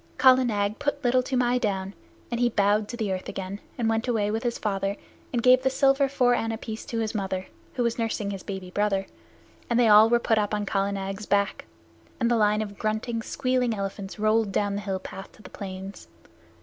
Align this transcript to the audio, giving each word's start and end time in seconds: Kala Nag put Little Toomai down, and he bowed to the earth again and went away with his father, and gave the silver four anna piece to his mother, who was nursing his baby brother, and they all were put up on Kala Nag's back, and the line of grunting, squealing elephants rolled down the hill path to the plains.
Kala 0.17 0.43
Nag 0.43 0.79
put 0.79 1.03
Little 1.03 1.21
Toomai 1.21 1.59
down, 1.59 1.93
and 2.31 2.39
he 2.39 2.49
bowed 2.49 2.87
to 2.87 2.97
the 2.97 3.11
earth 3.13 3.29
again 3.29 3.59
and 3.77 3.87
went 3.87 4.07
away 4.07 4.31
with 4.31 4.41
his 4.41 4.57
father, 4.57 4.97
and 5.31 5.43
gave 5.43 5.61
the 5.61 5.69
silver 5.69 6.09
four 6.09 6.33
anna 6.33 6.57
piece 6.57 6.85
to 6.85 6.97
his 6.97 7.13
mother, 7.13 7.45
who 7.75 7.83
was 7.83 7.99
nursing 7.99 8.31
his 8.31 8.41
baby 8.41 8.71
brother, 8.71 9.05
and 9.69 9.79
they 9.79 9.87
all 9.87 10.09
were 10.09 10.17
put 10.17 10.39
up 10.39 10.55
on 10.55 10.65
Kala 10.65 10.91
Nag's 10.93 11.27
back, 11.27 11.65
and 12.19 12.31
the 12.31 12.35
line 12.35 12.63
of 12.63 12.79
grunting, 12.79 13.21
squealing 13.21 13.75
elephants 13.75 14.17
rolled 14.17 14.51
down 14.51 14.73
the 14.73 14.81
hill 14.81 14.97
path 14.97 15.31
to 15.33 15.43
the 15.43 15.51
plains. 15.51 16.07